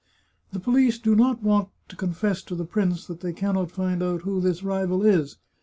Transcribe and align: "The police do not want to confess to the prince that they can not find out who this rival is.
"The 0.53 0.59
police 0.59 0.97
do 0.97 1.15
not 1.15 1.43
want 1.43 1.69
to 1.89 1.95
confess 1.95 2.41
to 2.45 2.55
the 2.55 2.65
prince 2.65 3.05
that 3.05 3.19
they 3.19 3.33
can 3.33 3.53
not 3.53 3.69
find 3.69 4.01
out 4.01 4.23
who 4.23 4.41
this 4.41 4.63
rival 4.63 5.05
is. 5.05 5.37